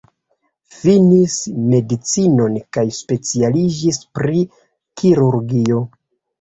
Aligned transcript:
Finis 0.77 1.35
medicinon 1.73 2.57
kaj 2.79 2.87
specialiĝis 3.01 4.03
pri 4.19 4.45
kirurgio. 5.05 5.89